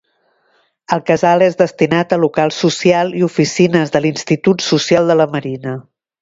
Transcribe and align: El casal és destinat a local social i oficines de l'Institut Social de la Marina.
El 0.95 1.01
casal 1.09 1.43
és 1.47 1.57
destinat 1.59 2.15
a 2.17 2.19
local 2.21 2.53
social 2.61 3.13
i 3.19 3.21
oficines 3.27 3.95
de 3.97 4.03
l'Institut 4.07 4.67
Social 4.71 5.13
de 5.13 5.19
la 5.21 5.29
Marina. 5.37 5.77